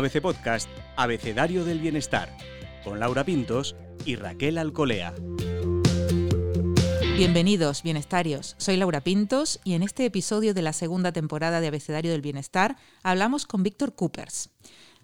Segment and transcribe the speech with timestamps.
[0.00, 0.66] ABC Podcast,
[0.96, 2.34] Abecedario del Bienestar,
[2.84, 3.76] con Laura Pintos
[4.06, 5.12] y Raquel Alcolea.
[7.18, 8.54] Bienvenidos, bienestarios.
[8.56, 12.78] Soy Laura Pintos y en este episodio de la segunda temporada de Abecedario del Bienestar
[13.02, 14.48] hablamos con Víctor Coopers.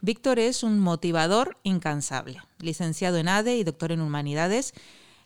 [0.00, 4.72] Víctor es un motivador incansable, licenciado en ADE y doctor en Humanidades.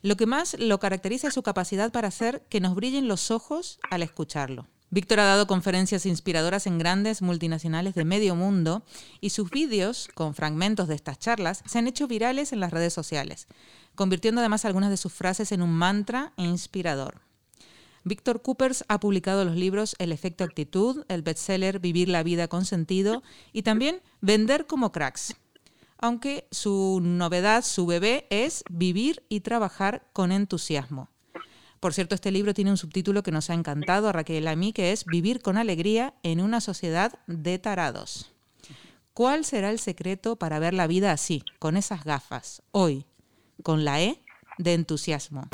[0.03, 3.79] Lo que más lo caracteriza es su capacidad para hacer que nos brillen los ojos
[3.89, 4.67] al escucharlo.
[4.93, 8.83] Víctor ha dado conferencias inspiradoras en grandes multinacionales de medio mundo
[9.21, 12.93] y sus vídeos, con fragmentos de estas charlas, se han hecho virales en las redes
[12.93, 13.47] sociales,
[13.95, 17.21] convirtiendo además algunas de sus frases en un mantra inspirador.
[18.03, 22.65] Víctor Coopers ha publicado los libros El efecto actitud, el bestseller Vivir la vida con
[22.65, 25.37] sentido y también Vender como cracks.
[25.99, 31.11] Aunque su novedad, su bebé, es Vivir y trabajar con entusiasmo.
[31.81, 34.75] Por cierto, este libro tiene un subtítulo que nos ha encantado a Raquel a mí,
[34.75, 38.31] que es Vivir con alegría en una sociedad de tarados.
[39.15, 43.07] ¿Cuál será el secreto para ver la vida así, con esas gafas, hoy,
[43.63, 44.23] con la E
[44.59, 45.49] de entusiasmo?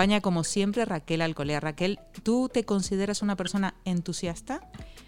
[0.00, 1.60] Acompaña como siempre Raquel Alcolea.
[1.60, 4.62] Raquel, ¿tú te consideras una persona entusiasta?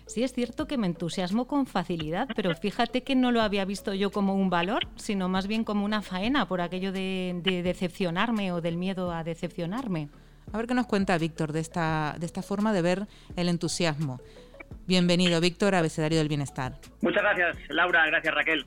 [0.07, 3.95] Sí, es cierto que me entusiasmo con facilidad, pero fíjate que no lo había visto
[3.95, 8.61] yo como un valor, sino más bien como una faena por aquello de, decepcionarme o
[8.61, 10.11] del miedo a decepcionarme.
[10.53, 14.21] A ver qué nos cuenta Víctor de esta, de esta forma de ver el entusiasmo.
[14.87, 16.79] Bienvenido, Víctor, a Abecedario del Bienestar.
[17.01, 18.05] Muchas gracias, Laura.
[18.09, 18.67] Gracias, Raquel.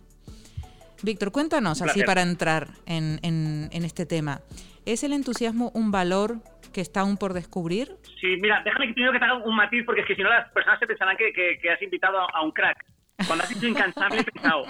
[1.03, 4.41] Víctor, cuéntanos, así para entrar en, en este tema.
[4.85, 6.35] ¿Es el entusiasmo un valor
[6.71, 7.87] que está aún por descubrir?
[8.21, 10.29] Sí, mira, déjame que primero que te haga un matiz, porque es que si no
[10.29, 12.77] las personas se pensarán que, que, has invitado a un crack.
[13.25, 14.65] Cuando has dicho incansable, he pensado,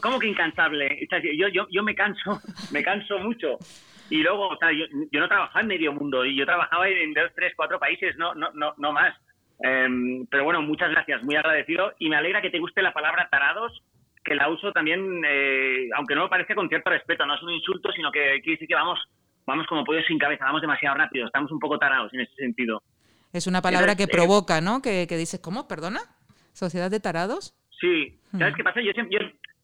[0.00, 1.08] ¿cómo que incansable?
[1.36, 2.40] Yo, yo, yo me canso,
[2.70, 3.58] me canso mucho.
[4.10, 7.14] Y luego, o sea, yo, yo no trabajaba en medio mundo, y yo trabajaba en
[7.14, 9.16] dos, tres, cuatro países, no, no, no, no más.
[9.60, 11.94] Em, pero bueno, muchas gracias, muy agradecido.
[11.98, 13.82] Y me alegra que te guste la palabra tarados,
[14.22, 17.52] que la uso también, eh, aunque no me parezca con cierto respeto, no es un
[17.52, 19.00] insulto, sino que quiere decir que vamos
[19.46, 22.82] vamos como pollos sin cabeza, vamos demasiado rápido, estamos un poco tarados en ese sentido.
[23.32, 24.82] Es una palabra que provoca, ¿no?
[24.82, 25.66] Que, que, dices, ¿cómo?
[25.66, 26.00] ¿Perdona?
[26.52, 27.54] ¿Sociedad de tarados?
[27.80, 28.18] Sí.
[28.32, 28.56] ¿Sabes hmm.
[28.56, 28.80] qué pasa?
[28.82, 28.92] Yo,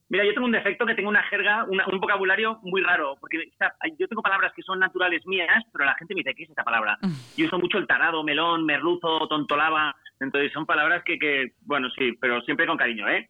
[0.09, 3.51] mira, yo tengo un defecto que tengo una jerga, un vocabulario muy raro, porque
[3.99, 6.65] yo tengo palabras que son naturales mías, pero la gente me dice, ¿qué es esta
[6.65, 6.97] palabra?
[7.03, 7.13] Hmm.
[7.37, 12.13] Yo uso mucho el tarado, melón, merluzo, tontolaba, entonces son palabras que, que bueno, sí,
[12.21, 13.29] pero siempre con cariño, ¿eh?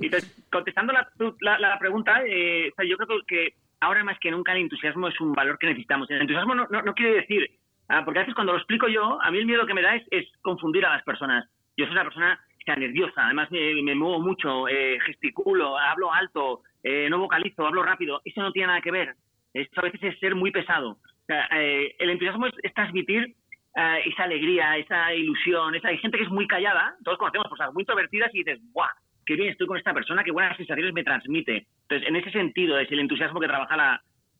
[0.00, 4.62] Y entonces, contestando la, la, pregunta, eh, yo creo que ahora más que nunca el
[4.62, 6.10] entusiasmo es un valor que necesitamos.
[6.10, 7.50] El entusiasmo no, no, quiere decir,
[7.88, 9.96] ah, porque a veces cuando lo explico yo, a mí el miedo que me da
[9.96, 11.48] es, confundir a las personas.
[11.76, 16.62] Yo soy una persona que está nerviosa, además me, muevo mucho, eh, gesticulo, hablo alto,
[16.82, 18.20] eh, no vocalizo, hablo rápido.
[18.24, 19.14] Eso no tiene nada que ver.
[19.54, 20.98] Esto a veces es ser muy pesado.
[21.28, 23.34] Eh, el entusiasmo es, transmitir
[24.04, 25.72] esa alegría, esa ilusión.
[25.76, 28.88] Esa, hay gente que es muy callada, todos conocemos personas muy introvertidas y dices, ¡guau!
[29.28, 31.66] Qué bien estoy con esta persona, qué buenas sensaciones me transmite.
[31.82, 33.76] Entonces, en ese sentido, es el entusiasmo que trabaja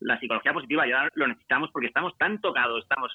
[0.00, 3.12] la, psicología positiva, ya lo necesitamos porque estamos tan tocados, estamos,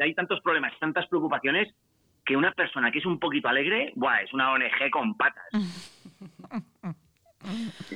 [0.00, 1.72] hay tantos problemas, tantas preocupaciones,
[2.24, 4.22] que una persona que es un poquito alegre, ¡buah!
[4.22, 5.44] es una ONG con patas.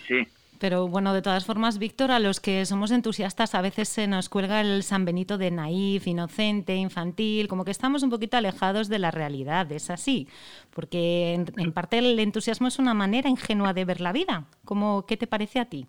[0.06, 0.24] Sí.
[0.60, 4.28] Pero bueno, de todas formas, Víctor, a los que somos entusiastas a veces se nos
[4.28, 8.98] cuelga el San Benito de naif, inocente, infantil, como que estamos un poquito alejados de
[8.98, 10.28] la realidad, es así,
[10.74, 14.44] porque en, parte el entusiasmo es una manera ingenua de ver la vida.
[14.66, 15.86] ¿Cómo, ¿Qué te parece a ti?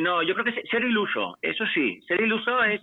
[0.00, 2.80] No, yo creo que ser iluso, eso sí, ser iluso es,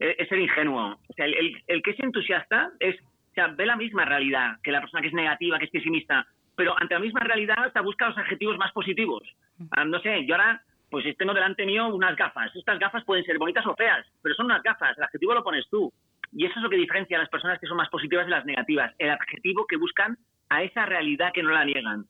[0.00, 0.98] es, ser ingenuo.
[1.08, 4.80] O sea, el, que es entusiasta es, o sea, ve la misma realidad que la
[4.80, 6.26] persona que es negativa, que es pesimista
[6.60, 9.22] pero ante la misma realidad se busca los adjetivos más positivos.
[9.70, 12.54] Ah, no sé, yo ahora pues tengo delante mío unas gafas.
[12.54, 15.64] Estas gafas pueden ser bonitas o feas, pero son unas gafas, el adjetivo lo pones
[15.70, 15.90] tú.
[16.32, 18.44] Y eso es lo que diferencia a las personas que son más positivas de las
[18.44, 20.18] negativas, el adjetivo que buscan
[20.50, 22.04] a esa realidad que no la niegan.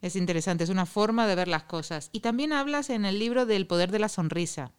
[0.00, 2.10] Es interesante, es una forma de ver las cosas.
[2.12, 4.72] Y también hablas en el libro del poder de la sonrisa.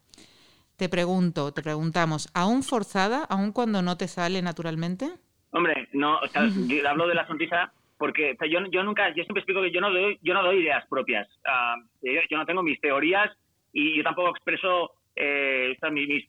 [0.75, 5.13] Te pregunto, te preguntamos, ¿aún forzada, aún cuando no te sale naturalmente?
[5.51, 7.71] Hombre, no, o sea, yo hablo de la sonrisa
[8.03, 10.85] porque yo, yo nunca, yo siempre explico que yo no doy, yo no doy ideas
[10.89, 11.25] propias.
[11.47, 13.31] Ah, yo no tengo mis teorías
[13.71, 15.73] y yo tampoco expreso eh,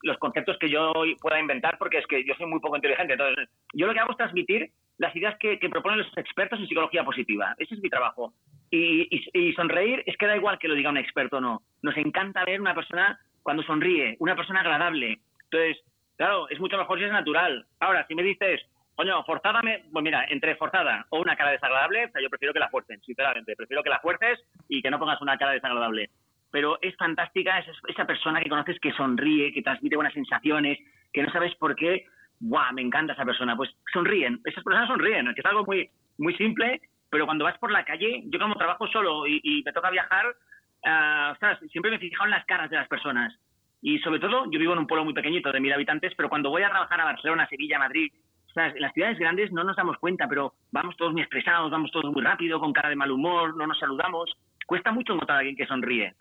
[0.04, 3.14] los conceptos que yo pueda inventar porque es que yo soy muy poco inteligente.
[3.14, 7.02] Entonces, yo lo que hago es transmitir las ideas que, proponen los expertos en psicología
[7.02, 7.56] positiva.
[7.58, 8.32] Ese es mi trabajo.
[8.70, 11.62] Y, y, sonreír es que da igual que lo diga un experto o no.
[11.82, 15.18] Nos encanta ver una persona cuando sonríe, una persona agradable.
[15.50, 15.82] Entonces,
[16.16, 17.66] claro, es mucho mejor si es natural.
[17.80, 18.60] Ahora, si me dices,
[18.94, 22.60] Coño, forzada, pues mira, entre forzada o una cara desagradable, o sea, yo prefiero que
[22.60, 23.56] la fuercen, sinceramente.
[23.56, 24.38] Prefiero que la fuerces
[24.68, 26.10] y que no pongas una cara desagradable.
[26.52, 27.58] pero es fantástica
[27.88, 30.78] esa, persona que conoces que sonríe, que transmite buenas sensaciones,
[31.12, 32.06] que no sabes por qué,
[32.38, 32.72] ¡guau!
[32.72, 33.56] Me encanta esa persona.
[33.56, 36.80] Pues sonríen, esas personas sonríen, que es algo muy, simple,
[37.10, 41.66] pero cuando vas por la calle, yo como trabajo solo y, me toca viajar, uh,
[41.70, 43.36] siempre me fijo en las caras de las personas.
[43.82, 46.50] Y sobre todo, yo vivo en un pueblo muy pequeñito de mil habitantes, pero cuando
[46.50, 48.12] voy a trabajar a Barcelona, Sevilla, Madrid,
[48.56, 52.12] en las ciudades grandes no nos damos cuenta, pero vamos todos muy estresados, vamos todos
[52.12, 54.32] muy rápido, con cara de mal humor, no nos saludamos.
[54.66, 56.14] Cuesta mucho encontrar a alguien que sonríe.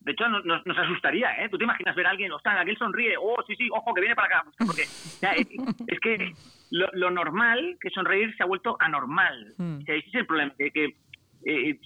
[0.00, 1.48] De hecho, nos, nos, asustaría, ¿eh?
[1.50, 4.16] Tú te imaginas ver a alguien, sea, aquel sonríe, oh, sí, sí, ojo, que viene
[4.16, 4.50] para acá.
[4.64, 6.32] Porque es, que
[6.70, 9.52] lo, normal, que sonreír, se ha vuelto anormal.
[9.58, 9.80] Mm.
[9.86, 10.96] ese es el problema, que, que
[11.44, 11.78] eh,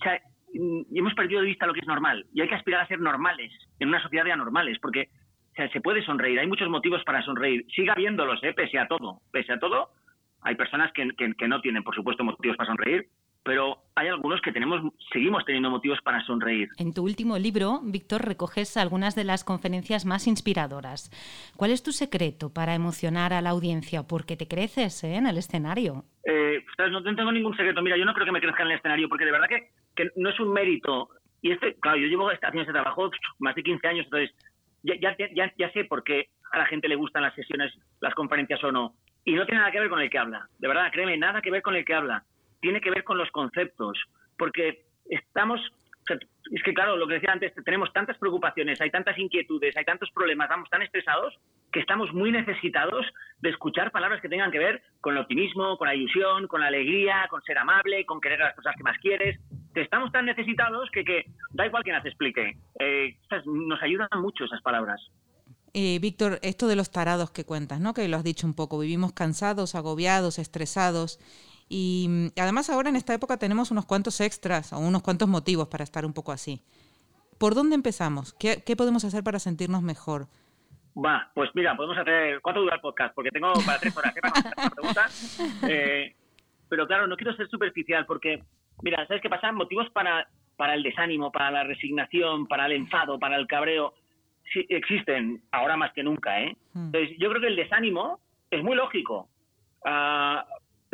[0.94, 2.24] hemos perdido de vista lo que es normal.
[2.32, 5.08] Y hay que aspirar a ser normales, en una sociedad de anormales, porque
[5.54, 7.64] se puede sonreír, hay muchos motivos para sonreír.
[7.74, 8.52] Siga viéndolos, ¿eh?
[8.52, 9.20] pese a todo.
[9.30, 9.90] Pese a todo,
[10.42, 13.08] hay personas que, que no tienen, por supuesto, motivos para sonreír,
[13.44, 14.80] pero hay algunos que tenemos,
[15.12, 16.68] seguimos teniendo motivos para sonreír.
[16.78, 21.10] En tu último libro, Víctor, recoges algunas de las conferencias más inspiradoras.
[21.56, 24.02] ¿Cuál es tu secreto para emocionar a la audiencia?
[24.02, 25.16] Porque te creces ¿eh?
[25.16, 26.04] en el escenario.
[26.24, 27.82] Eh, no tengo ningún secreto.
[27.82, 30.10] Mira, yo no creo que me crezca en el escenario, porque de verdad que, que
[30.16, 31.10] no es un mérito.
[31.42, 34.34] Y este, claro, yo llevo haciendo este trabajo más de 15 años, entonces
[34.84, 38.62] ya, ya, ya, sé por qué a la gente le gustan las sesiones, las conferencias
[38.62, 38.94] o no.
[39.24, 40.48] Y no tiene nada que ver con el que habla.
[40.58, 42.24] De verdad, créeme, nada que ver con el que habla
[42.64, 44.02] tiene que ver con los conceptos,
[44.38, 45.60] porque estamos,
[46.50, 50.10] es que claro, lo que decía antes, tenemos tantas preocupaciones, hay tantas inquietudes, hay tantos
[50.12, 51.38] problemas, vamos tan estresados
[51.70, 53.04] que estamos muy necesitados
[53.40, 56.68] de escuchar palabras que tengan que ver con el optimismo, con la ilusión, con la
[56.68, 59.38] alegría, con ser amable, con querer a las cosas que más quieres.
[59.74, 62.56] Estamos tan necesitados que, que da igual que las explique.
[62.78, 65.00] Eh, nos ayudan mucho esas palabras.
[65.72, 67.94] Eh, Víctor, esto de los tarados que cuentas, ¿no?
[67.94, 71.18] Que lo has dicho un poco, vivimos cansados, agobiados, estresados
[71.68, 75.68] y mm, además ahora en esta época tenemos unos cuantos extras o unos cuantos motivos
[75.68, 76.62] para estar un poco así.
[77.38, 78.34] ¿Por dónde empezamos?
[78.34, 80.28] ¿Qué, podemos hacer para sentirnos mejor?
[80.96, 82.40] Va, pues mira, podemos hacer...
[82.40, 83.12] ¿Cuánto dura el podcast?
[83.12, 84.20] Porque tengo para tres horas ¿eh?
[84.20, 85.06] para pregunta.
[85.68, 86.14] Eh,
[86.68, 88.42] pero claro, no quiero ser superficial porque,
[88.82, 89.52] mira, ¿sabes qué pasa?
[89.52, 90.26] Motivos para,
[90.56, 93.94] para el desánimo, para la resignación, para el enfado, para el cabreo,
[94.52, 96.56] sí, existen ahora más que nunca, ¿eh?
[96.72, 96.86] Hmm.
[96.86, 99.28] Entonces, yo creo que el desánimo es muy lógico.
[99.84, 100.40] Uh,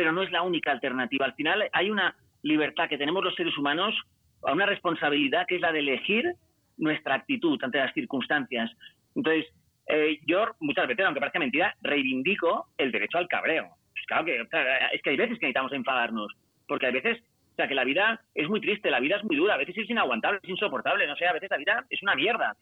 [0.01, 1.27] pero no es la única alternativa.
[1.27, 3.95] Al final hay una libertad que tenemos los seres humanos,
[4.41, 6.35] una responsabilidad que es la de elegir
[6.79, 8.71] nuestra actitud ante las circunstancias.
[9.15, 9.45] Entonces,
[9.89, 13.69] eh, yo muchas veces, aunque parezca mentira, reivindico el derecho al cabreo.
[13.93, 16.33] Pues claro que es que hay veces que necesitamos enfadarnos,
[16.67, 17.23] porque hay veces,
[17.69, 20.41] que la vida es muy triste, la vida es muy dura, a veces es inaguantable,
[20.43, 22.57] es insoportable, no sé, a veces la vida es una mierda,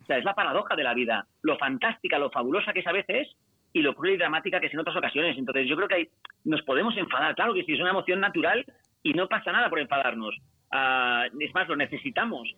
[0.00, 2.92] o sea, es la paradoja de la vida, lo fantástica, lo fabulosa que es a
[2.92, 3.28] veces
[3.72, 5.36] y lo cruel y dramática que es en otras ocasiones.
[5.36, 6.08] Entonces yo creo que
[6.44, 8.64] nos podemos enfadar, claro que sí, es una emoción natural
[9.02, 10.36] y no pasa nada por enfadarnos.
[10.70, 12.48] Ah, es más, lo necesitamos.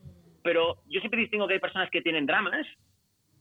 [0.43, 2.67] Pero yo siempre distingo que hay personas que tienen dramas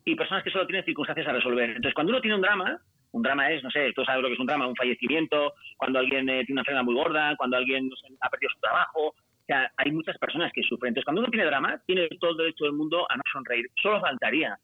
[0.06, 1.70] y personas que solo tienen circunstancias a resolver.
[1.70, 2.80] Entonces cuando uno tiene un drama,
[3.12, 6.00] un drama es, no sé, tú sabes lo que es un drama, un fallecimiento, cuando
[6.00, 7.90] alguien eh, tiene una enfermedad muy gorda, cuando alguien
[8.22, 9.08] ha perdido su trabajo.
[9.08, 10.90] O sea, hay muchas personas que sufren.
[10.90, 13.66] Entonces, cuando uno tiene drama, tiene todo el derecho del mundo a no sonreír.
[13.82, 14.58] Solo faltaría.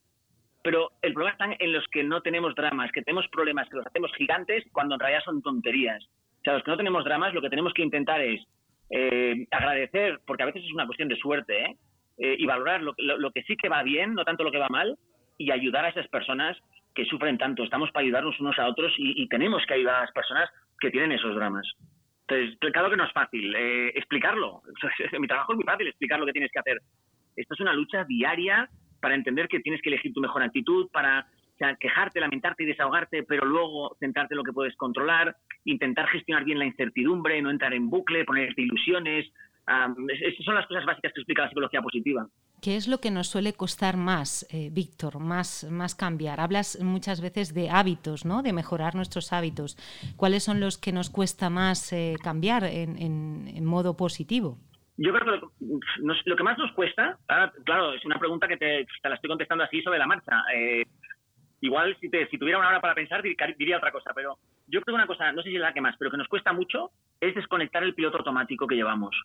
[0.63, 3.85] Pero el problema está en los que no tenemos dramas, que tenemos problemas, que los
[3.85, 6.03] hacemos gigantes cuando en realidad son tonterías.
[6.03, 8.41] O sea, los que no tenemos dramas, lo que tenemos que intentar es
[8.89, 11.77] eh, agradecer, porque a veces es una cuestión de suerte, ¿eh?
[12.17, 12.93] Eh, y valorar lo,
[13.31, 14.97] que sí que va bien, no tanto lo que va mal,
[15.37, 16.57] y ayudar a esas personas
[16.95, 17.63] que sufren tanto.
[17.63, 20.49] Estamos para ayudarnos unos a otros y, tenemos que ayudar a las personas
[20.79, 21.67] que tienen esos dramas.
[22.27, 23.53] Entonces, claro que no es fácil
[23.93, 24.63] explicarlo.
[25.19, 26.79] Mi trabajo es muy fácil explicar lo que tienes que hacer.
[27.35, 28.69] Esto es una lucha diaria
[29.01, 31.27] para entender que tienes que elegir tu mejor actitud, para
[31.79, 35.35] quejarte, lamentarte y desahogarte, pero luego centrarte en lo que puedes controlar,
[35.65, 39.31] intentar gestionar bien la incertidumbre, no entrar en bucle, ponerte ilusiones.
[39.67, 42.27] esas son las cosas básicas que explica la psicología positiva.
[42.65, 46.39] ¿Qué es lo que nos suele costar más, eh, Víctor, más, más cambiar?
[46.39, 48.41] Hablas muchas veces de hábitos, ¿no?
[48.41, 49.77] de mejorar nuestros hábitos.
[50.17, 54.57] ¿Cuáles son los que nos cuesta más eh, cambiar en modo positivo?
[54.97, 55.47] Yo creo que
[55.99, 57.19] lo, que más nos cuesta,
[57.65, 60.41] claro, es una pregunta que te, la estoy contestando así sobre la marcha.
[60.51, 60.85] Eh,
[61.61, 64.95] igual si, te, si tuviera una hora para pensar diría otra cosa, pero yo creo
[64.95, 66.89] que una cosa, no sé si es la que más, pero que nos cuesta mucho
[67.19, 69.15] es desconectar el piloto automático que llevamos.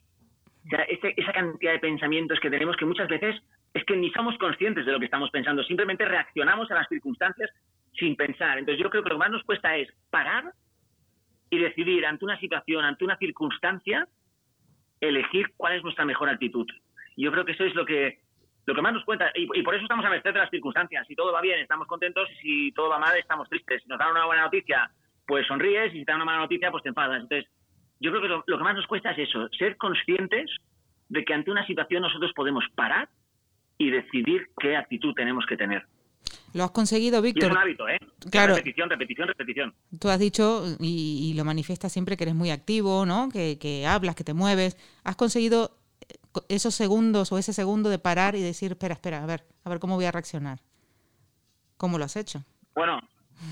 [0.66, 3.36] O sea, esa cantidad de pensamientos que tenemos que muchas veces
[3.72, 7.50] es que ni somos conscientes de lo que estamos pensando, simplemente reaccionamos a las circunstancias
[7.94, 8.58] sin pensar.
[8.58, 10.52] Entonces yo creo que lo que más nos cuesta es parar
[11.50, 14.06] y decidir ante una situación, ante una circunstancia,
[15.00, 16.66] elegir cuál es nuestra mejor actitud.
[17.16, 18.20] Yo creo que eso es lo que
[18.66, 21.04] lo que más nos cuenta, y, por eso estamos a merced de las circunstancias.
[21.08, 23.82] Si todo va bien, estamos contentos, y si todo va mal, estamos tristes.
[23.82, 24.88] Si nos dan una buena noticia,
[25.26, 27.22] pues sonríes, y si te dan una mala noticia, pues te enfadas.
[27.22, 27.50] Entonces,
[28.00, 30.50] yo creo que lo, que más nos cuesta es eso, ser conscientes
[31.08, 33.08] de que ante una situación nosotros podemos parar
[33.78, 35.86] y decidir qué actitud tenemos que tener.
[36.52, 37.44] Lo has conseguido, Víctor.
[37.44, 37.98] es un hábito, ¿eh?
[38.30, 38.54] Claro.
[38.54, 39.74] Repetición, repetición, repetición.
[39.98, 43.28] Tú has dicho, y, lo manifiestas siempre, que eres muy activo, ¿no?
[43.28, 44.76] Que, que, hablas, que te mueves.
[45.04, 49.26] Has conseguido eh, esos segundos o ese segundo de parar y decir, espera, espera, a
[49.26, 50.58] ver, a ver cómo voy a reaccionar.
[51.76, 52.44] ¿Cómo lo has hecho?
[52.74, 53.00] Bueno,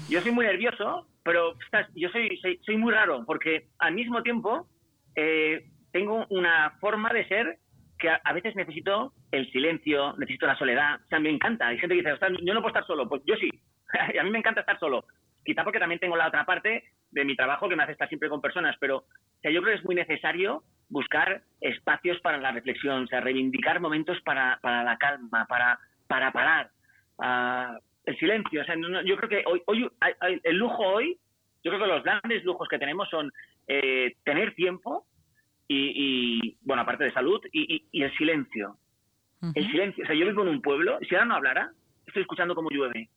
[0.08, 1.54] yo soy muy nervioso, pero
[1.94, 4.66] yo soy, soy, muy raro, porque al mismo tiempo
[5.14, 7.58] eh, tengo una forma de ser
[7.98, 11.00] que a, veces necesito el silencio, necesito la soledad.
[11.04, 11.66] O sea, me encanta.
[11.66, 13.08] Hay gente que dice, yo no puedo estar solo.
[13.08, 13.50] Pues yo sí.
[14.18, 15.04] a mí me encanta estar solo.
[15.44, 18.28] Quizá porque también tengo la otra parte de mi trabajo que me hace estar siempre
[18.28, 19.04] con personas, pero
[19.42, 24.20] yo creo que es muy necesario buscar espacios para la reflexión, o sea, reivindicar momentos
[24.22, 26.70] para, para la calma, para, para parar.
[27.18, 28.62] Uh, el silencio.
[28.62, 28.74] O sea,
[29.04, 29.90] yo creo que hoy, hoy
[30.42, 31.18] el lujo hoy,
[31.62, 33.30] yo creo que los grandes lujos que tenemos son
[33.66, 35.06] eh, tener tiempo
[35.70, 38.76] y, bueno, aparte de salud, y, el silencio.
[39.54, 40.02] El silencio.
[40.02, 41.70] O sea, yo vivo en un pueblo, si ahora no hablara,
[42.06, 43.10] estoy escuchando cómo llueve.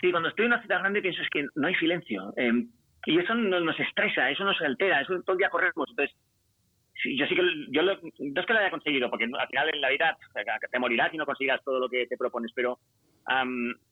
[0.00, 2.32] Sí, cuando estoy en una ciudad grande pienso es que no hay silencio.
[2.36, 2.70] Em,
[3.06, 5.90] y eso nos estresa, eso nos altera, eso todo el día corremos.
[5.90, 6.16] Entonces,
[7.02, 9.80] sí, yo sí que, yo no es que lo haya conseguido, porque al final en
[9.80, 10.16] la vida
[10.70, 12.78] te morirás y no conseguirás todo lo que te propones, pero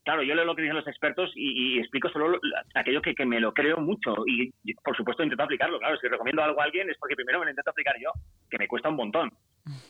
[0.04, 2.38] claro, yo leo lo que dicen los expertos y, explico solo
[2.74, 4.52] aquello que, me lo creo mucho y,
[4.84, 5.78] por supuesto, intento aplicarlo.
[5.78, 8.10] Claro, si recomiendo algo a alguien es porque primero me lo intento aplicar yo,
[8.50, 9.30] que me cuesta un montón.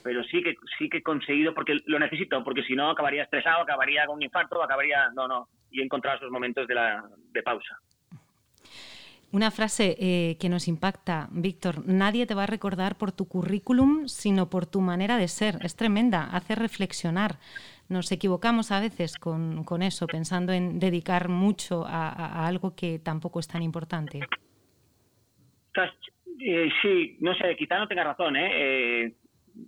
[0.03, 3.63] Pero sí que sí que he conseguido, porque lo necesito, porque si no acabaría estresado,
[3.63, 5.09] acabaría con un infarto, acabaría...
[5.15, 5.49] No, no.
[5.71, 7.79] Y he encontrado esos momentos de, la, de pausa.
[9.31, 14.09] Una frase eh, que nos impacta, Víctor, nadie te va a recordar por tu currículum,
[14.09, 15.59] sino por tu manera de ser.
[15.63, 17.39] Es tremenda, hace reflexionar
[17.89, 23.41] nos equivocamos a veces con, con eso, pensando en dedicar mucho a, algo que tampoco
[23.41, 24.21] es tan importante.
[26.41, 28.51] Eh, sí, no sé, quizá no tenga razón, ¿eh?
[28.53, 29.13] ¿eh?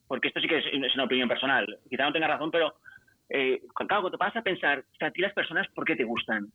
[0.06, 2.74] porque esto sí que es, una opinión personal, quizá no tenga razón, pero
[3.28, 6.46] eh, cuando te vas a pensar, a ti las personas, ¿por qué te gustan?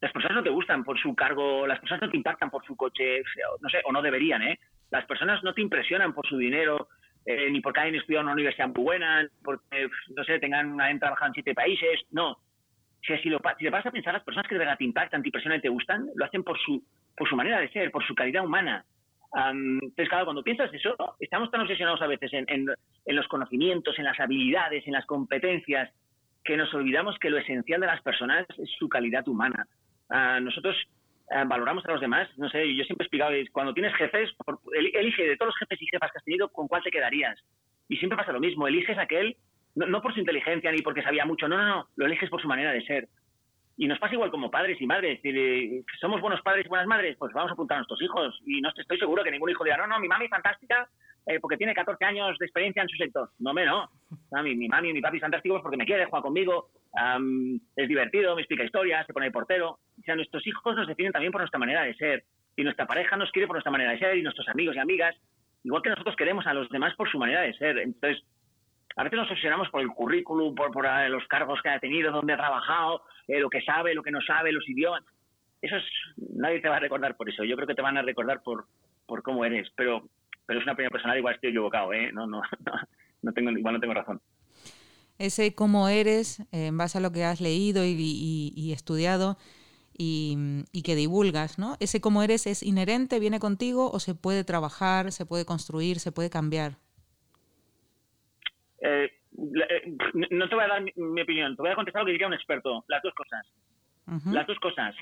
[0.00, 2.76] Las personas no te gustan por su cargo, las personas no te impactan por su
[2.76, 3.22] coche,
[3.60, 4.58] no sé, o no deberían, ¿eh?
[4.90, 6.88] Las personas no te impresionan por su dinero,
[7.26, 10.98] eh, ni porque hayan estudiado en una universidad muy buena, porque, no sé, tengan hayan
[10.98, 12.38] trabajado en siete países, no.
[13.02, 15.28] Si, si, lo, si vas a pensar, las personas que de verdad te impactan, te
[15.28, 16.82] impresionan te gustan, lo hacen por su,
[17.16, 18.84] por su manera de ser, por su calidad humana.
[19.34, 24.04] entonces, claro, cuando piensas eso, estamos tan obsesionados a veces en, en, los conocimientos, en
[24.04, 25.90] las habilidades, en las competencias,
[26.44, 29.66] que nos olvidamos que lo esencial de las personas es su calidad humana.
[30.10, 30.76] Uh, nosotros
[31.30, 32.28] eh, valoramos a los demás.
[32.36, 34.30] No sé, yo siempre he explicado, cuando tienes jefes,
[34.74, 37.38] elige de todos los jefes y jefas que has tenido, ¿con cuál te quedarías?
[37.88, 39.36] Y siempre pasa lo mismo, eliges aquel,
[39.74, 42.48] no, por su inteligencia ni porque sabía mucho, no, no, no, lo eliges por su
[42.48, 43.08] manera de ser.
[43.76, 45.20] Y nos pasa igual como padres y madres.
[46.00, 48.40] somos buenos padres y buenas madres, pues vamos a apuntar a nuestros hijos.
[48.46, 50.88] Y no estoy seguro que ningún hijo diga, no, no, mi mami es fantástica
[51.26, 53.30] eh, porque tiene 14 años de experiencia en su sector.
[53.40, 53.90] No, me no.
[54.42, 56.70] mi, mi mami y mi papi son fantásticos porque me quiere, juega conmigo,
[57.74, 59.78] es divertido, me explica historias, se pone el portero.
[59.98, 62.24] O sea, nuestros hijos nos definen también por nuestra manera de ser.
[62.56, 65.16] Y nuestra pareja nos quiere por nuestra manera de ser y nuestros amigos y amigas,
[65.64, 67.78] igual que nosotros queremos a los demás por su manera de ser.
[67.78, 68.22] Entonces,
[68.96, 72.12] a veces nos obsesionamos por el currículum, por, por eh, los cargos que ha tenido,
[72.12, 75.02] dónde ha trabajado, eh, lo que sabe, lo que no sabe, los idiomas.
[75.60, 75.84] Eso es,
[76.34, 77.42] nadie te va a recordar por eso.
[77.42, 78.66] Yo creo que te van a recordar por,
[79.06, 79.68] por cómo eres.
[79.76, 80.08] Pero,
[80.46, 82.12] pero es una opinión personal, igual estoy equivocado, ¿eh?
[82.12, 82.42] No, no,
[83.22, 84.20] no, tengo, igual no tengo razón.
[85.18, 89.38] Ese cómo eres, en base a lo que has leído y, estudiado
[89.96, 90.36] y,
[90.72, 91.76] y, que divulgas, ¿no?
[91.80, 96.12] Ese cómo eres es inherente, viene contigo o se puede trabajar, se puede construir, se
[96.12, 96.72] puede cambiar.
[98.80, 99.96] Eh, eh,
[100.30, 102.34] no te voy a dar mi, opinión, te voy a contestar lo que diría un
[102.34, 103.46] experto, las dos cosas.
[104.26, 104.94] Las dos cosas.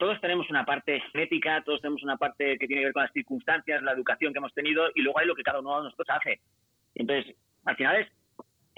[0.00, 3.12] todos tenemos una parte genética, todos tenemos una parte que tiene que ver con las
[3.12, 6.08] circunstancias, la educación que hemos tenido y luego hay lo que cada uno de nosotros
[6.10, 6.40] hace.
[6.96, 8.08] Entonces, al final es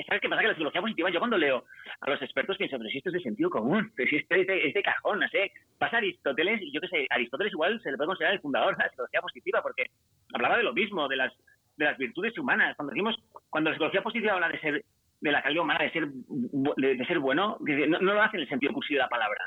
[0.07, 0.42] ¿Sabes qué pasa?
[0.42, 1.64] Que la psicología positiva, yo cuando leo
[2.00, 4.47] a los expertos pienso, pero si esto es de sentido común, pero si esto es
[4.47, 5.52] de, es de cajón, no sé.
[5.78, 8.85] Pasa Aristóteles, y yo qué sé, Aristóteles igual se le puede considerar el fundador de
[8.85, 9.87] la psicología positiva, porque
[10.35, 11.33] hablaba de lo mismo, de las
[11.80, 12.76] de las virtudes humanas.
[12.76, 13.16] Cuando decimos,
[13.49, 14.85] cuando la psicología positiva habla de ser,
[15.21, 18.73] de la calidad humana, de ser, de, ser bueno, no, lo hace en el sentido
[18.73, 19.40] cursivo de la palabra.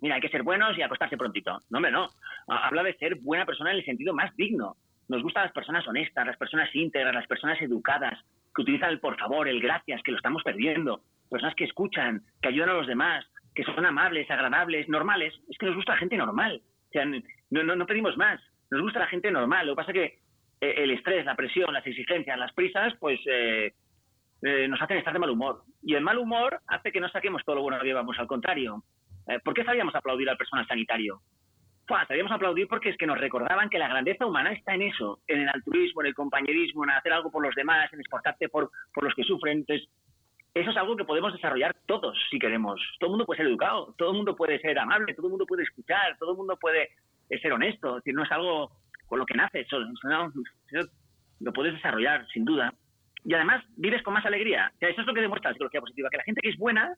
[0.00, 1.58] mira, hay que ser buenos y acostarse prontito.
[1.68, 2.08] No, hombre, no.
[2.46, 4.76] Habla de ser buena persona en el sentido más digno.
[5.08, 8.18] Nos gustan las personas honestas, las personas íntegras, las personas educadas,
[8.54, 11.02] que utilizan el por favor, el gracias, que lo estamos perdiendo.
[11.30, 15.34] Personas que escuchan, que ayudan a los demás, que son amables, agradables, normales.
[15.48, 16.62] Es que nos gusta la gente normal.
[16.64, 18.40] O sea, no, no, no pedimos más.
[18.70, 19.66] Nos gusta la gente normal.
[19.66, 20.18] Lo que pasa es que
[20.60, 23.72] eh, el estrés, la presión, las exigencias, las prisas, pues eh,
[24.42, 25.62] eh, nos hacen estar de mal humor.
[25.82, 28.82] Y el mal humor hace que no saquemos todo lo bueno que llevamos, al contrario.
[29.44, 31.20] ¿Por qué sabíamos aplaudir al personal sanitario?
[31.90, 35.18] Pues, sabíamos aplaudir porque es que nos recordaban que la grandeza humana está en eso,
[35.26, 38.70] en el altruismo, en el compañerismo, en hacer algo por los demás, en esforzarte por,
[38.94, 39.58] por los que sufren.
[39.58, 39.88] Entonces,
[40.54, 42.80] eso es algo que podemos desarrollar todos si queremos.
[43.00, 45.46] Todo el mundo puede ser educado, todo el mundo puede ser amable, todo el mundo
[45.46, 46.90] puede escuchar, todo el mundo puede
[47.28, 47.96] ser honesto.
[47.96, 48.70] Es decir, no es algo
[49.06, 49.66] con lo que naces,
[51.40, 52.72] lo puedes desarrollar, sin duda.
[53.24, 54.70] Y además vives con más alegría.
[54.78, 56.94] eso es lo que demuestra la psicología positiva, que la gente que es buena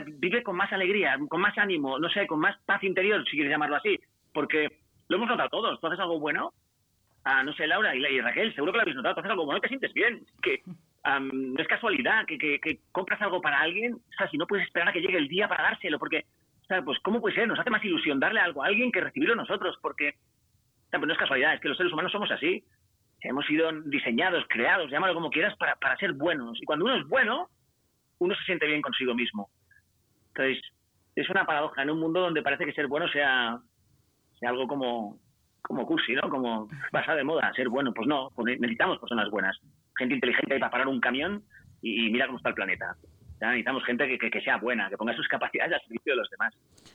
[0.00, 3.50] vive con más alegría, con más ánimo, no sé, con más paz interior, si quieres
[3.50, 3.98] llamarlo así.
[4.32, 4.68] Porque
[5.08, 5.80] lo hemos notado todos.
[5.80, 6.52] Tú haces algo bueno,
[7.24, 9.14] ah, no sé, Laura y, Raquel, seguro que lo habéis notado.
[9.14, 10.24] Tú haces algo bueno y te sientes bien.
[10.42, 10.62] Que
[11.20, 14.88] no es casualidad que, que, compras algo para alguien, o sea, si no puedes esperar
[14.88, 16.24] a que llegue el día para dárselo, porque,
[16.62, 17.48] o sea, pues, ¿cómo puede ser?
[17.48, 21.06] Nos hace más ilusión darle algo a alguien que recibirlo nosotros, porque, o sea, pues
[21.06, 22.64] no es casualidad, es que los seres humanos somos así.
[23.20, 26.60] Hemos sido diseñados, creados, llámalo como quieras, para, para ser buenos.
[26.60, 27.48] Y cuando uno es bueno,
[28.18, 29.48] uno se siente bien consigo mismo.
[30.34, 30.62] Entonces,
[31.14, 33.58] es una paradoja en un mundo donde parece que ser bueno sea,
[34.38, 35.18] sea algo como,
[35.60, 36.28] como cursi, ¿no?
[36.28, 37.92] Como pasa de moda, ser bueno.
[37.92, 39.58] Pues no, pues necesitamos personas buenas
[39.96, 41.42] gente inteligente para parar un camión
[41.80, 42.96] y, mira cómo está el planeta.
[43.40, 46.54] necesitamos gente que, que, sea buena, que ponga sus capacidades al servicio de los demás.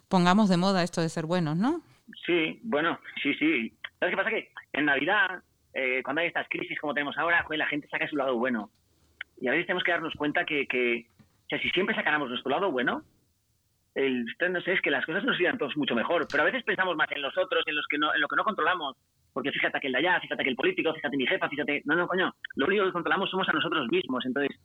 [0.10, 1.82] Pongamos de moda esto de ser buenos, ¿no?
[2.26, 3.74] Sí, bueno, sí, sí.
[4.00, 4.30] ¿Sabes qué pasa?
[4.30, 5.42] Que en Navidad,
[5.74, 8.70] eh, cuando hay estas crisis como tenemos ahora, la gente saca su lado bueno.
[9.40, 12.50] Y a veces tenemos que darnos cuenta que, que o sea, si siempre sacáramos nuestro
[12.50, 13.04] lado bueno,
[13.98, 16.28] el, no sé, es que las cosas nos irían todos mucho mejor.
[16.30, 18.36] Pero a veces pensamos más en los otros, en, los que no, en lo que
[18.36, 18.96] no controlamos,
[19.34, 21.82] porque fíjate que de allá, fíjate que el político, fíjate mi jefa, fíjate...
[21.86, 24.24] No, no, coño, lo único que controlamos somos a nosotros mismos.
[24.24, 24.56] Entonces,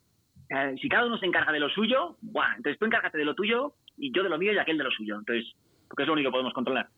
[0.51, 2.57] eh, si cada uno se encarga de lo suyo, ¡buah!
[2.57, 4.91] entonces tú encárgate de lo tuyo y yo de lo mío y aquel de lo
[4.91, 5.17] suyo.
[5.19, 5.51] Entonces,
[5.89, 6.89] porque es lo único que podemos controlar.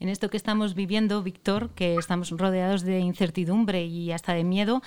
[0.00, 4.80] En esto que estamos viviendo, Víctor, que estamos rodeados de incertidumbre y hasta de miedo,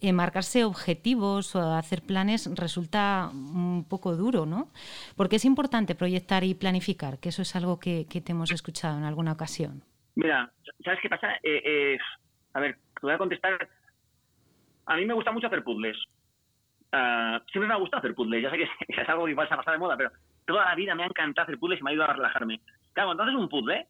[0.00, 4.68] eh, marcarse objetivos o hacer planes resulta un poco duro, ¿no?
[5.16, 9.04] Porque es importante proyectar y planificar, que eso es algo que te hemos escuchado en
[9.04, 9.82] alguna ocasión.
[10.18, 10.50] Mira,
[10.84, 11.34] ¿sabes qué pasa?
[11.44, 11.98] Eh, eh,
[12.54, 13.68] a ver, te voy a contestar.
[14.86, 15.96] A mí me gusta mucho hacer puzzles.
[16.90, 18.42] Ah, siempre me ha gustado hacer puzzles.
[18.42, 18.68] Ya sé que
[19.00, 20.10] es algo que igual se ha pasado de moda, pero
[20.44, 22.60] toda la vida me ha encantado hacer puzzles y me ha ayudado a relajarme.
[22.94, 23.86] Claro, entonces un puzzle,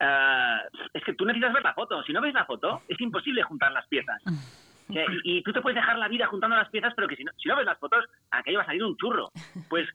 [0.00, 2.02] ah, es que tú necesitas ver la foto.
[2.02, 4.22] Si no ves la foto, es imposible juntar las piezas.
[5.24, 7.48] y, tú te puedes dejar la vida juntando las piezas, pero que si no, si
[7.48, 9.30] no ves las fotos, aquello va a salir un churro.
[9.68, 9.88] Pues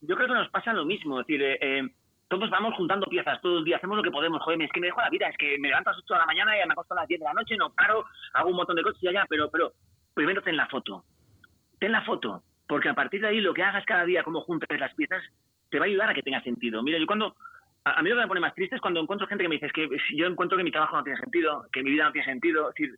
[0.00, 1.20] yo creo que nos pasa lo mismo.
[1.20, 1.88] Es decir, eh,
[2.30, 4.86] todos vamos juntando piezas todo el día, hacemos lo que podemos, joder, es que me
[4.86, 6.72] dejo la vida, es que me levanto a las 8 de la mañana y me
[6.72, 9.08] acuesto a las 10 de la noche, no paro, hago un montón de cosas y
[9.08, 9.72] allá, pero, pero
[10.14, 11.04] primero ten la foto,
[11.80, 14.78] ten la foto, porque a partir de ahí lo que hagas cada día, como juntes
[14.78, 15.24] las piezas,
[15.70, 16.84] te va a ayudar a que tenga sentido.
[16.84, 17.34] Mira, yo cuando,
[17.84, 19.66] a, mí lo que me pone más triste es cuando encuentro gente que me dice,
[19.66, 22.26] es que yo encuentro que mi trabajo no tiene sentido, que mi vida no tiene
[22.26, 22.94] sentido, es decir,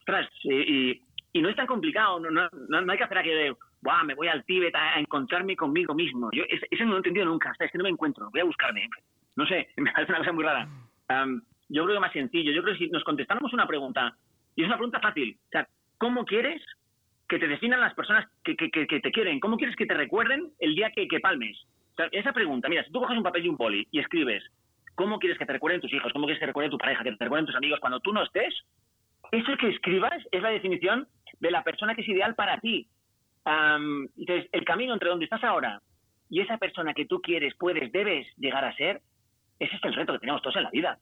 [0.00, 3.56] ostras, y, y no es tan complicado, no, no, no, hay que hacer aquello de,
[3.80, 6.30] Buah, me voy al Tíbet a, encontrarme conmigo mismo.
[6.32, 8.88] Yo eso no lo he entendido nunca, es que no me encuentro, voy a buscarme.
[9.36, 10.68] No sé, me parece una cosa muy rara.
[11.68, 14.16] yo creo que más sencillo, yo creo que si nos contestáramos una pregunta,
[14.56, 16.62] y es una pregunta fácil, o sea, ¿cómo quieres
[17.28, 19.38] que te definan las personas que, que, que, te quieren?
[19.38, 21.56] ¿Cómo quieres que te recuerden el día que, que palmes?
[22.12, 24.44] Esa pregunta, mira, si tú coges un papel y un poli y escribes,
[24.94, 26.12] ¿cómo quieres que te recuerden tus hijos?
[26.12, 27.02] ¿Cómo quieres que te recuerde tu pareja?
[27.02, 28.54] ¿Que te recuerden tus amigos cuando tú no estés?
[29.32, 31.06] Eso que escribas es la definición
[31.40, 32.88] de la persona que es ideal para ti
[34.16, 35.80] entonces, el camino entre donde estás ahora
[36.28, 39.00] y esa persona que tú quieres, puedes, debes llegar a ser,
[39.58, 40.98] ese es el reto que tenemos todos en la vida.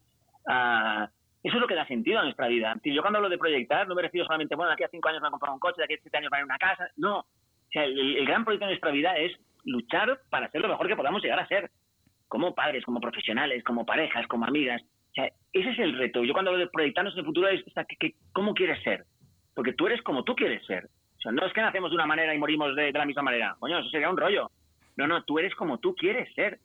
[0.48, 1.10] Ah,
[1.42, 2.76] eso es lo que da sentido a nuestra vida.
[2.84, 5.20] Yo cuando hablo de proyectar, no me refiero solamente, bueno, de aquí a cinco años
[5.20, 6.58] me voy a comprar un coche, de aquí a siete años me voy a una
[6.58, 6.88] casa.
[6.96, 7.18] No.
[7.18, 9.32] O sea, el, gran proyecto de nuestra vida es
[9.66, 11.70] luchar para ser lo mejor que podamos llegar a ser.
[12.28, 14.82] Como padres, como profesionales, como parejas, como amigas.
[14.82, 16.24] O sea, ese es el reto.
[16.24, 17.62] Yo cuando hablo de proyectarnos en el futuro es,
[18.32, 19.04] ¿cómo quieres ser?
[19.54, 20.88] Porque tú eres como tú quieres ser
[21.32, 23.56] no es que nacemos de una manera y morimos de, la misma manera.
[23.58, 24.50] Coño, eso sería un rollo.
[24.96, 26.58] No, no, tú eres como tú quieres ser.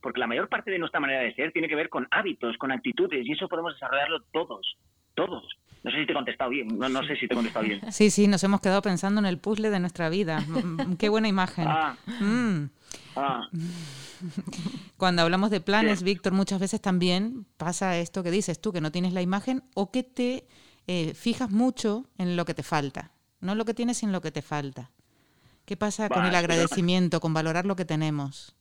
[0.00, 2.70] Porque la mayor parte de nuestra manera de ser tiene que ver con hábitos, con
[2.70, 4.76] actitudes, y eso podemos desarrollarlo todos,
[5.14, 5.48] todos.
[5.84, 7.80] No sé si te he contestado bien, no, no sé si te he contestado bien.
[7.92, 10.40] Sí, sí, nos hemos quedado pensando en el puzzle de nuestra vida.
[10.40, 11.66] Mm, qué buena imagen.
[11.68, 11.96] Ah.
[12.20, 12.70] Mm.
[13.16, 13.48] Ah.
[14.96, 18.90] Cuando hablamos de planes, Víctor, muchas veces también pasa esto que dices tú, que no
[18.90, 20.46] tienes la imagen o que te
[20.86, 23.12] eh, fijas mucho en lo que te falta.
[23.40, 24.90] No lo que tienes, sino lo que te falta.
[25.66, 28.56] ¿Qué pasa con el agradecimiento, con valorar lo que tenemos?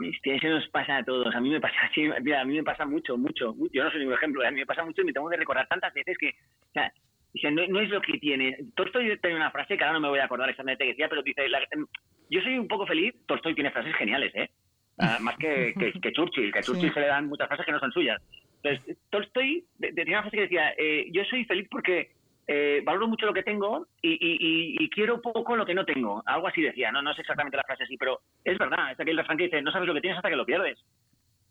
[0.00, 1.34] eso nos pasa a todos.
[1.34, 1.74] A mí me pasa
[2.40, 3.54] a mí me pasa mucho, mucho.
[3.72, 5.66] Yo no soy ningún ejemplo, a mí me pasa mucho y me tengo que recordar
[5.68, 6.34] tantas veces que,
[6.74, 8.56] o sea, no, es lo que tiene.
[8.74, 11.22] Tolstoy tiene una frase que ahora no me voy a acordar exactamente qué decía, pero
[11.22, 11.86] dice, em,
[12.30, 13.14] yo soy un poco feliz.
[13.26, 14.50] Tolstoy tiene frases geniales, ¿eh?
[14.98, 17.80] Ah, más que, que, Churchill, que a Churchill se le dan muchas frases que no
[17.80, 18.20] son suyas.
[18.62, 22.10] Entonces, Tolstoy tenía una frase que decía, eh, yo soy feliz porque
[22.50, 26.22] eh, valoro mucho lo que tengo y, quiero poco lo que no tengo.
[26.26, 28.90] Algo así decía, no, no es exactamente la frase así, pero es verdad.
[28.92, 30.82] Es aquel refrán que dice, no sabes lo que tienes hasta que lo pierdes.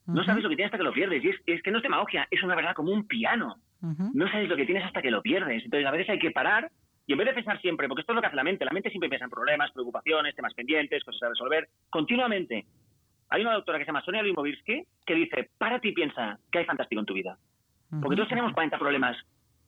[0.07, 1.23] No sabes lo que tienes hasta que lo pierdes.
[1.23, 3.57] Y es, que no es demagogia, es una verdad como un piano.
[3.81, 5.63] No sabes lo que tienes hasta que lo pierdes.
[5.63, 6.71] Entonces a veces hay que parar
[7.05, 8.71] Y en vez de pensar siempre, porque esto es lo que hace la mente, la
[8.71, 12.65] mente siempre piensa en problemas, preocupaciones, temas pendientes, cosas a resolver, continuamente.
[13.29, 16.65] Hay una doctora que se llama Sonia Limovirsky que dice, párate y piensa qué hay
[16.65, 17.37] fantástico en tu vida.
[18.01, 19.15] Porque todos tenemos 40 problemas,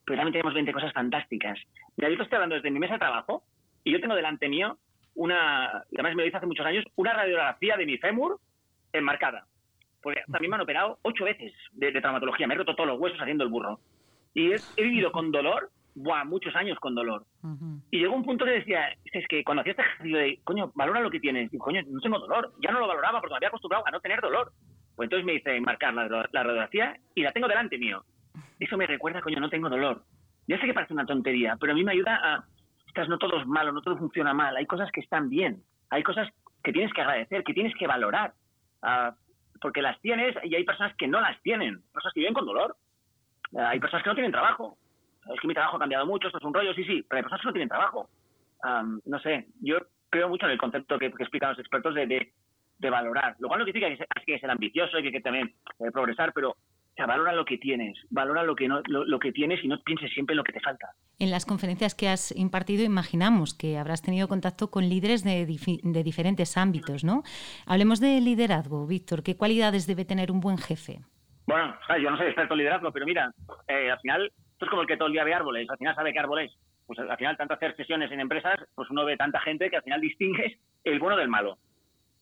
[0.04, 1.58] pero también tenemos 20 cosas fantásticas.
[1.96, 3.42] Mira, yo te estoy hablando desde mi mesa de trabajo
[3.84, 4.78] y yo tengo delante mío
[5.14, 8.38] una, además me lo hice hace muchos años, una radiografía de mi fémur
[8.92, 9.46] enmarcada.
[10.02, 13.20] Porque también me han operado ocho veces de, traumatología, me he roto todos los huesos
[13.20, 13.80] haciendo el burro.
[14.34, 17.24] Y he, vivido con dolor, buah, muchos años con dolor.
[17.90, 21.00] Y llegó un punto que decía, es que cuando hacía este ejercicio de, coño, valora
[21.00, 23.48] lo que tienes, digo, coño, no tengo dolor, ya no lo valoraba porque me había
[23.48, 24.52] acostumbrado a no tener dolor.
[24.94, 28.04] Pues entonces me hice marcar la, la radiografía y la tengo delante mío.
[28.58, 30.04] Eso me recuerda, coño, no tengo dolor.
[30.46, 32.44] Ya sé que parece una tontería, pero a mí me ayuda a,
[32.90, 36.02] estás no todo es malo, no todo funciona mal, hay cosas que están bien, hay
[36.02, 36.28] cosas
[36.62, 38.34] que tienes que agradecer, que tienes que valorar,
[38.82, 39.12] uh,
[39.60, 42.76] porque las tienes y hay personas que no las tienen, personas que viven con dolor,
[42.76, 42.79] uh,
[43.56, 44.76] hay personas que no tienen trabajo,
[45.32, 47.22] es que mi trabajo ha cambiado mucho, esto es un rollo, sí, sí, pero hay
[47.22, 48.08] personas que no tienen trabajo.
[48.62, 49.78] Um, no sé, yo
[50.10, 52.32] creo mucho en el concepto que, explican los expertos de,
[52.90, 55.90] valorar, lo cual no significa que hay que ser ambicioso y que, que también eh,
[55.92, 56.56] progresar, pero
[57.06, 60.34] valora lo que tienes, valora lo que, no, lo, que tienes y no pienses siempre
[60.34, 60.88] en lo que te falta.
[61.18, 66.02] En las conferencias que has impartido, imaginamos que habrás tenido contacto con líderes de, de
[66.02, 67.22] diferentes ámbitos, ¿no?
[67.66, 69.22] Hablemos de liderazgo, Víctor.
[69.22, 71.00] ¿Qué cualidades debe tener un buen jefe?
[71.50, 73.34] Bueno, yo no soy experto en liderazgo, pero mira,
[73.66, 75.96] eh, al final, esto es como el que todo el día ve árboles, al final
[75.96, 76.52] sabe qué árbol es.
[76.86, 79.82] Pues al final, tanto hacer sesiones en empresas, pues uno ve tanta gente que al
[79.82, 81.58] final distingues el bueno del malo.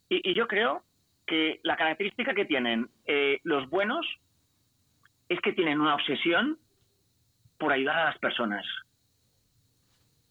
[0.09, 0.83] Y, yo creo
[1.27, 4.07] que la característica que tienen eh, los buenos
[5.29, 6.59] es que tienen una obsesión
[7.59, 8.65] por ayudar a las personas.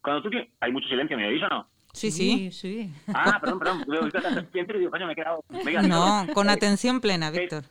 [0.01, 0.49] Cuando tú tienes...
[0.59, 1.69] Hay mucho silencio, ¿me oís o no?
[1.93, 2.91] Sí, sí, sí.
[3.13, 3.85] Ah, perdón, perdón.
[4.53, 5.43] y digo, coño, me he quedado...
[5.83, 7.63] no, con atención plena, Víctor.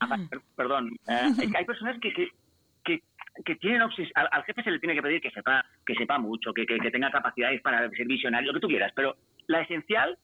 [0.00, 0.16] Ah,
[0.56, 0.90] perdón.
[1.06, 3.02] Eh, hay personas que, que,
[3.44, 4.12] que, tienen obsesión...
[4.14, 7.10] Al, jefe se le tiene que pedir que sepa, que sepa mucho, que, que, tenga
[7.10, 10.18] capacidades para ser visionario, lo que tú quieras, pero la esencial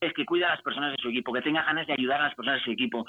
[0.00, 2.24] es que cuida a las personas de su equipo, que tenga ganas de ayudar a
[2.24, 3.06] las personas de su equipo.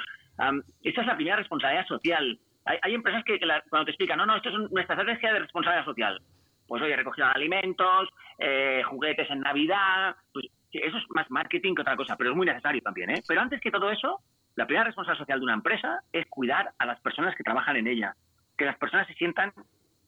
[0.83, 2.39] esta es la primera responsabilidad social.
[2.65, 6.21] Hay, empresas que, cuando te explican, no, no, esto es nuestra estrategia de responsabilidad social.
[6.67, 11.81] Pues oye, recogida de alimentos, eh, juguetes en Navidad, pues eso es más marketing que
[11.81, 13.09] otra cosa, pero es muy necesario también.
[13.09, 13.23] ¿eh?
[13.27, 14.19] Pero antes que todo eso,
[14.55, 17.87] la primera responsabilidad social de una empresa es cuidar a las personas que trabajan en
[17.87, 18.15] ella,
[18.57, 19.53] que las personas se sientan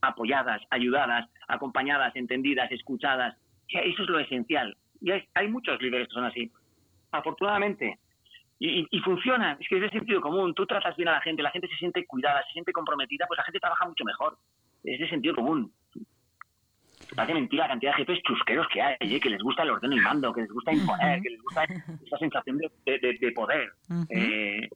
[0.02, 3.36] apoyadas, ayudadas, acompañadas, entendidas, escuchadas.
[3.70, 4.76] eso es lo esencial.
[5.02, 6.52] Y hay muchos líderes que son así
[7.12, 8.00] afortunadamente.
[8.60, 10.54] Y, funciona, es que es de sentido común.
[10.54, 13.38] Tú tratas bien a la gente, la gente se siente cuidada, se siente comprometida, pues
[13.38, 14.38] la gente trabaja mucho mejor.
[14.86, 15.74] Es de sentido común.
[17.16, 19.20] Parece mentira la cantidad de jefes chusqueros que hay, ¿eh?
[19.20, 22.18] que les gusta el orden y mando, que les gusta imponer, que les gusta esa
[22.18, 23.72] sensación de, poder.
[24.10, 24.70] Eh,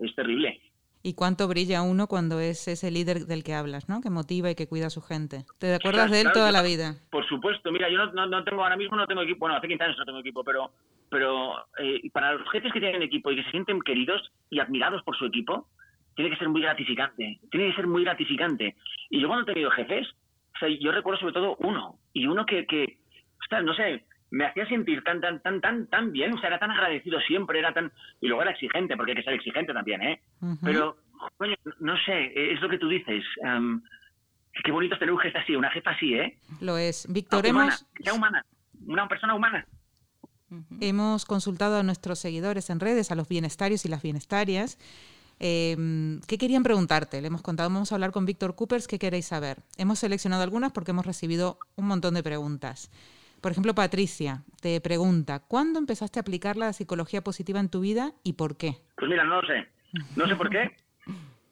[0.00, 0.60] es terrible.
[1.02, 4.00] Y cuánto brilla uno cuando es ese líder del que hablas, ¿no?
[4.00, 5.44] Que motiva y que cuida a su gente.
[5.58, 6.96] ¿Te acuerdas de él toda la vida?
[7.10, 7.70] Por supuesto.
[7.70, 10.04] Mira, yo no, no, tengo, ahora mismo no tengo equipo, bueno, hace 15 años no
[10.04, 10.72] tengo equipo, pero
[11.08, 15.02] pero eh, para los jefes que tienen equipo y que se sienten queridos y admirados
[15.04, 15.68] por su equipo,
[16.14, 17.38] tiene que ser muy gratificante.
[17.50, 18.74] Tiene que ser muy gratificante.
[19.10, 20.08] Y yo cuando he tenido jefes,
[20.80, 22.98] yo recuerdo sobre todo uno, y uno que, que
[23.62, 26.70] no sé, me hacía sentir tan, tan, tan, tan, tan bien, o sea, era tan
[26.70, 27.92] agradecido siempre, era tan...
[28.20, 30.20] Y luego era exigente, porque hay que ser exigente también, ¿eh?
[30.62, 30.96] Pero,
[31.36, 33.24] coño, no sé, es lo que tú dices.
[34.64, 36.38] qué bonito es tener un jefe así, una jefa así, ¿eh?
[36.60, 37.06] Lo es.
[37.10, 37.86] Víctor, hemos...
[38.12, 38.44] humana,
[38.86, 39.66] una persona humana.
[40.80, 44.78] Hemos consultado a nuestros seguidores en redes, a los bienestarios y las bienestarias.
[45.38, 47.20] Em, ¿Qué querían preguntarte?
[47.20, 49.58] Le hemos contado, vamos a hablar con Víctor Coopers, ¿qué queréis saber?
[49.76, 52.90] Hemos seleccionado algunas porque hemos recibido un montón de preguntas.
[53.40, 58.12] Por ejemplo, Patricia te pregunta, ¿cuándo empezaste a aplicar la psicología positiva en tu vida
[58.24, 58.76] y por qué?
[58.96, 59.68] Pues mira, no lo sé.
[60.16, 60.74] No sé por qué.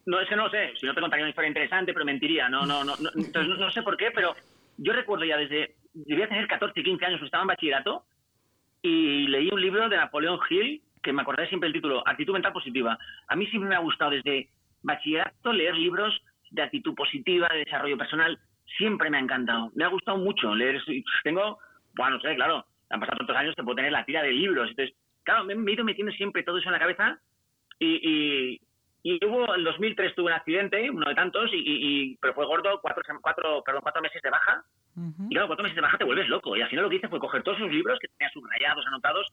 [0.05, 0.73] No, es que no sé.
[0.79, 2.49] Si no te contaría una historia interesante, pero mentiría.
[2.49, 2.95] No, no, no.
[2.99, 4.35] no entonces, no sé por qué, pero
[4.77, 8.03] yo recuerdo ya desde, debía tener 14, 15 años, estaba en bachillerato,
[8.81, 12.51] y leí un libro de Napoleón Hill, que me acordé siempre el título, Actitud Mental
[12.51, 12.97] Positiva.
[13.27, 14.49] A mí siempre me ha gustado desde
[14.81, 18.39] bachillerato leer libros de actitud positiva, de desarrollo personal.
[18.77, 19.71] Siempre me ha encantado.
[19.75, 20.81] Me ha gustado mucho leer.
[21.23, 21.59] Tengo,
[21.95, 24.69] bueno, no sé, claro, han pasado tantos años que puedo tener la tira de libros.
[24.71, 27.19] Entonces, claro, me, he ido metiendo siempre todo eso en la cabeza
[27.77, 28.59] y,
[29.03, 33.03] y, hubo, en 2003 tuve un accidente, uno de tantos, y, pero fue gordo, cuatro,
[33.21, 34.63] cuatro, perdón, cuatro meses de baja,
[35.29, 36.55] y claro, cuatro meses de baja te vuelves loco.
[36.55, 39.27] Y al final lo que hice fue coger todos sus libros que tenía subrayados, anotados,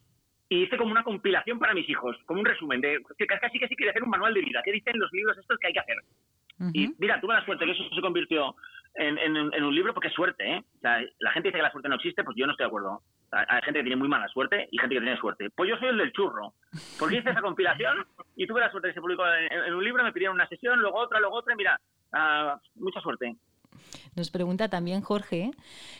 [0.49, 3.75] y hice como una compilación para mis hijos, como un resumen de casi que sí
[3.75, 4.61] quiere hacer un manual de vida.
[4.63, 5.97] ¿Qué dicen los libros estos que hay que hacer?
[6.73, 8.55] Y mira, tuve la suerte que eso se convirtió
[8.95, 10.63] en, en, un libro porque es suerte, ¿eh?
[10.77, 12.67] O sea, la gente dice que la suerte no existe, pues yo no estoy de
[12.67, 13.01] acuerdo.
[13.31, 15.49] Hay gente que tiene muy mala suerte y gente que tiene suerte.
[15.49, 16.53] Pues yo soy el del churro.
[16.99, 20.13] Porque hice esa compilación y tuve la suerte que se publicó en, un libro, me
[20.13, 21.79] pidieron una sesión, luego otra, luego otra, y mira,
[22.13, 23.35] uh, mucha suerte.
[24.15, 25.51] Nos pregunta también Jorge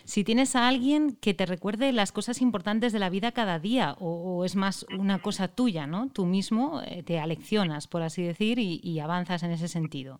[0.03, 3.95] si tienes a alguien que te recuerde las cosas importantes de la vida cada día
[3.99, 6.09] o, es más una cosa tuya, ¿no?
[6.13, 10.19] Tú mismo eh, te aleccionas, por así decir, y, avanzas en ese sentido.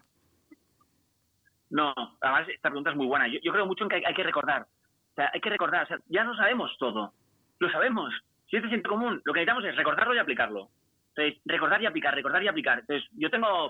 [1.70, 3.28] No, además esta pregunta es muy buena.
[3.28, 4.64] Yo, creo mucho en que hay, que recordar.
[4.64, 5.88] O sea, hay que recordar.
[6.08, 7.14] ya lo sabemos todo.
[7.60, 8.14] Lo sabemos.
[8.50, 10.70] Si es de común, lo que necesitamos es recordarlo y aplicarlo.
[11.16, 12.80] Entonces, recordar y aplicar, recordar y aplicar.
[12.80, 13.70] Entonces, yo tengo,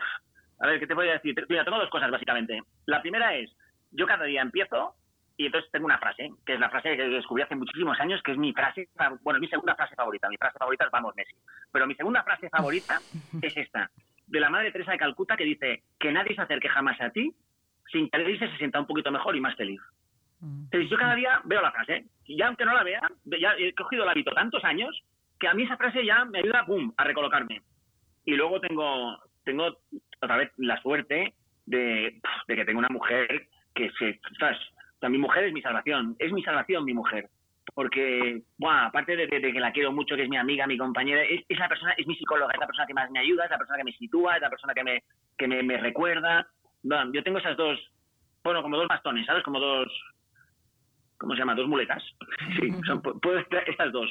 [0.59, 1.35] a ver, ¿qué te voy a decir?
[1.49, 2.61] Mira, tengo dos cosas básicamente.
[2.85, 3.51] La primera es,
[3.93, 4.95] yo cada día empiezo
[5.37, 8.33] y entonces tengo una frase, que es la frase que descubrí hace muchísimos años, que
[8.33, 8.89] es mi frase,
[9.21, 10.29] bueno, mi segunda frase favorita.
[10.29, 11.33] Mi frase favorita es vamos, Messi.
[11.71, 12.99] Pero mi segunda frase favorita
[13.41, 13.89] es esta,
[14.27, 17.33] de la Madre Teresa de Calcuta, que dice, que nadie se acerque jamás a ti
[17.91, 19.81] sin que él se sienta un poquito mejor y más feliz.
[20.39, 20.63] Mm.
[20.65, 23.73] Entonces, yo cada día veo la frase, y ya aunque no la vea, ya he
[23.73, 25.03] cogido el hábito tantos años
[25.39, 27.61] que a mí esa frase ya me ayuda, boom, a recolocarme.
[28.25, 29.77] Y luego tengo, tengo
[30.21, 31.33] otra vez la suerte
[31.65, 34.57] de, que tengo una mujer que se, ¿sabes?
[35.09, 37.29] mi mujer es mi salvación, es mi salvación mi mujer.
[37.73, 41.43] Porque, bueno, aparte de, que la quiero mucho, que es mi amiga, mi compañera, es,
[41.57, 43.77] la persona, es mi psicóloga, es la persona que más me ayuda, es la persona
[43.77, 45.03] que me sitúa, es la persona que me,
[45.37, 46.47] que me, recuerda.
[46.83, 47.79] yo tengo esas dos,
[48.43, 49.43] bueno, como dos bastones, ¿sabes?
[49.43, 49.87] Como dos,
[51.17, 51.55] ¿cómo se llama?
[51.55, 52.03] Dos muletas.
[52.59, 54.09] Sí, son, puedo estas dos.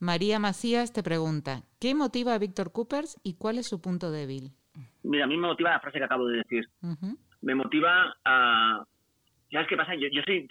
[0.00, 4.50] María Macías te pregunta, ¿qué motiva a Víctor Coopers y cuál es su punto débil?
[5.04, 6.68] Mira, a mí me motiva la frase que acabo de decir.
[7.42, 8.84] Me motiva a...
[9.50, 9.94] ¿Sabes qué pasa?
[9.94, 10.48] Yo, soy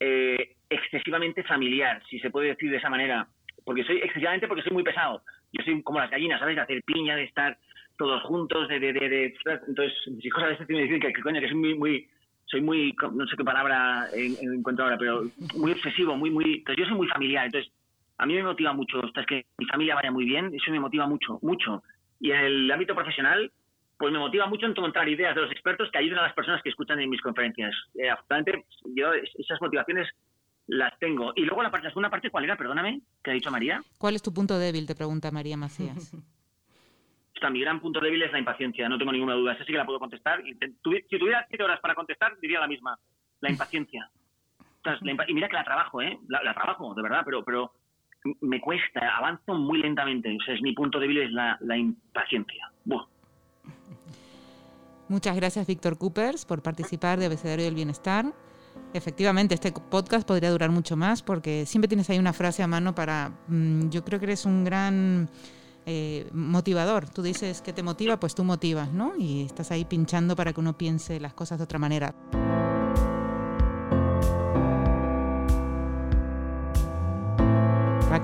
[0.00, 3.26] eh, excesivamente familiar, si se puede decir de esa manera.
[3.64, 5.22] Porque soy excesivamente porque soy muy pesado.
[5.52, 6.56] Yo soy como las gallinas, ¿sabes?
[6.56, 7.56] De hacer piña, de estar
[7.96, 8.78] todos juntos, de...
[8.78, 9.34] de, de,
[9.66, 11.74] Entonces, mis hijos a veces me dicen que, que, coño, que soy muy...
[11.74, 12.08] muy
[12.46, 15.22] soy muy, no sé qué palabra encuentro ahora, pero
[15.54, 17.72] muy obsesivo, muy, muy, entonces yo soy muy familiar, entonces
[18.18, 21.06] a mí me motiva mucho, es que mi familia vaya muy bien, eso me motiva
[21.06, 21.82] mucho, mucho.
[22.20, 23.50] Y en el ámbito profesional,
[24.00, 26.70] pues me motiva mucho encontrar ideas de los expertos que ayuden a las personas que
[26.70, 27.70] escuchan en mis conferencias.
[27.94, 28.08] Eh,
[28.96, 30.08] yo esas motivaciones
[30.66, 31.34] las tengo.
[31.36, 32.56] Y luego la, parte, la segunda parte, ¿cuál era?
[32.56, 33.82] Perdóname, ¿qué ha dicho María?
[33.98, 34.86] ¿Cuál es tu punto débil?
[34.86, 36.14] Te pregunta María Macías.
[37.52, 39.52] mi gran punto débil es la impaciencia, no tengo ninguna duda.
[39.52, 40.42] Esa sí que la puedo contestar.
[40.42, 42.98] si tuviera siete horas para contestar, diría la misma.
[43.40, 44.10] La impaciencia.
[45.28, 46.18] y mira que la trabajo, ¿eh?
[46.28, 47.72] La, la, trabajo, de verdad, pero, pero
[48.40, 50.34] me cuesta, avanzo muy lentamente.
[50.40, 52.70] O sea, es mi punto débil es la, impaciencia.
[55.08, 58.32] Muchas gracias, Víctor Coopers, por participar de Abecedario del Bienestar.
[58.94, 62.94] Efectivamente, este podcast podría durar mucho más porque siempre tienes ahí una frase a mano
[62.94, 63.32] para...
[63.48, 65.28] Mm, yo creo que eres un gran
[65.86, 67.08] eh, motivador.
[67.08, 69.14] Tú dices que te motiva, pues tú motivas, ¿no?
[69.16, 72.14] Y estás ahí pinchando para que uno piense las cosas de otra manera.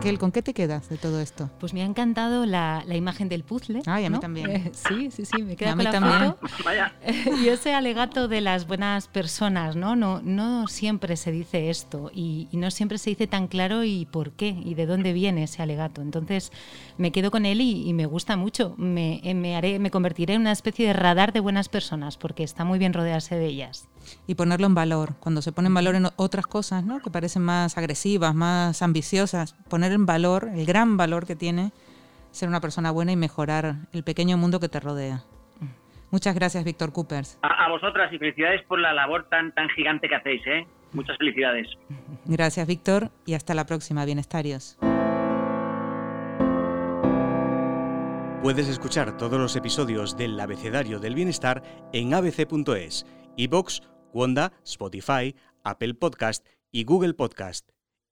[0.07, 1.51] Raquel, ¿con qué te quedas de todo esto?
[1.59, 3.83] Pues me ha encantado la, imagen del puzzle.
[3.87, 4.51] Ay, a mí también.
[4.51, 6.35] Eh, sí, sí, sí, me queda con la también.
[6.35, 7.37] foto.
[7.43, 9.97] y ese alegato de las buenas personas, ¿no?
[9.97, 14.33] No, no siempre se dice esto y, no siempre se dice tan claro y por
[14.33, 16.01] qué y de dónde viene ese alegato.
[16.01, 16.53] Entonces
[16.99, 18.75] me quedo con él y, me gusta mucho.
[18.79, 22.65] Me, me, haré, me convertiré en una especie de radar de buenas personas porque está
[22.65, 23.89] muy bien rodearse de ellas
[24.27, 25.15] y ponerlo en valor.
[25.21, 27.01] Cuando se pone en valor en otras cosas, ¿no?
[27.01, 31.73] que parecen más agresivas, más ambiciosas, poner en valor el gran valor que tiene
[32.31, 35.25] ser una persona buena y mejorar el pequeño mundo que te rodea.
[36.11, 37.39] Muchas gracias, Víctor Coopers.
[37.43, 40.47] A, vosotras y felicidades por la labor tan, tan gigante que hacéis.
[40.47, 40.67] ¿eh?
[40.93, 41.69] Muchas felicidades.
[42.27, 44.79] Gracias, Víctor, y hasta la próxima, bienestarios.
[48.43, 53.05] Puedes escuchar todos los episodios del Abecedario del Bienestar en abc.es,
[53.37, 53.83] iBox
[54.13, 57.76] Wanda, Spotify, Apple Podcast y Google Podcast.